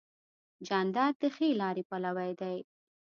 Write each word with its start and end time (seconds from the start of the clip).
جانداد 0.67 1.13
د 1.21 1.23
ښې 1.35 1.49
لارې 1.61 1.83
پلوی 1.89 2.31
دی. 2.41 2.57